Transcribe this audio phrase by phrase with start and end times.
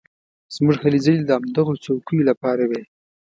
[0.55, 2.81] زموږ هلې ځلې د همدغو څوکیو لپاره وې.